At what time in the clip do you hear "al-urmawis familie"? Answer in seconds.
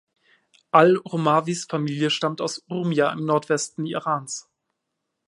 0.71-2.09